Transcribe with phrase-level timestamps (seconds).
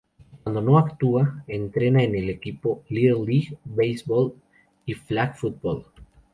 [0.41, 4.33] Cuando no actúa, entrena en un equipo de Little League Baseball
[4.83, 5.85] y "flag football".